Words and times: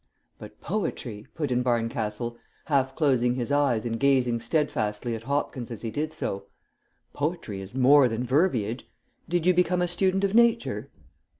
"But 0.39 0.59
poetry," 0.61 1.27
put 1.35 1.51
in 1.51 1.61
Barncastle, 1.61 2.35
half 2.65 2.95
closing 2.95 3.35
his 3.35 3.51
eyes 3.51 3.85
and 3.85 3.99
gazing 3.99 4.39
steadfastly 4.39 5.13
at 5.13 5.21
Hopkins 5.25 5.69
as 5.69 5.83
he 5.83 5.91
did 5.91 6.11
so, 6.11 6.47
"poetry 7.13 7.61
is 7.61 7.75
more 7.75 8.07
than 8.07 8.23
verbiage. 8.23 8.89
Did 9.29 9.45
you 9.45 9.53
become 9.53 9.79
a 9.83 9.87
student 9.87 10.23
of 10.23 10.33
nature?" 10.33 10.89